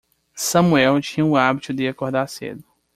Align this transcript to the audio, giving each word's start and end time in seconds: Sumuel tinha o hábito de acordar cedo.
Sumuel 0.35 0.99
tinha 0.99 1.23
o 1.27 1.37
hábito 1.37 1.71
de 1.71 1.87
acordar 1.87 2.27
cedo. 2.27 2.63